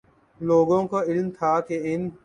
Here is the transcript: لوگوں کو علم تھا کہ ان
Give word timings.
لوگوں 0.39 0.81
کو 0.87 1.01
علم 1.01 1.29
تھا 1.29 1.59
کہ 1.61 1.79
ان 1.83 2.09